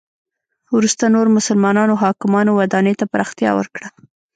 وروسته 0.75 1.03
نورو 1.15 1.29
مسلمانو 1.37 1.99
حاکمانو 2.03 2.51
ودانی 2.59 2.93
ته 2.99 3.05
پراختیا 3.11 3.51
ورکړه. 3.55 3.87